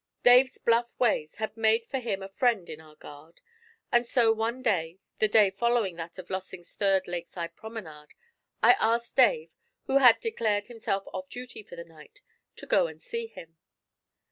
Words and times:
Dave's 0.23 0.57
bluff 0.57 0.89
ways 0.99 1.35
had 1.35 1.55
made 1.55 1.85
for 1.85 1.99
him 1.99 2.23
a 2.23 2.27
friend 2.27 2.67
in 2.71 2.81
our 2.81 2.95
guard, 2.95 3.39
and 3.91 4.03
so 4.03 4.31
one 4.33 4.63
day, 4.63 4.97
the 5.19 5.27
day 5.27 5.51
following 5.51 5.95
that 5.97 6.17
of 6.17 6.31
Lossing's 6.31 6.73
third 6.73 7.07
lakeside 7.07 7.55
promenade, 7.55 8.15
I 8.63 8.73
asked 8.79 9.15
Dave, 9.15 9.51
who 9.83 9.97
had 9.99 10.19
declared 10.19 10.65
himself 10.65 11.03
off 11.13 11.29
duty 11.29 11.61
for 11.61 11.75
the 11.75 11.83
night, 11.83 12.19
to 12.55 12.65
go 12.65 12.87
and 12.87 12.99
see 12.99 13.27
him. 13.27 13.57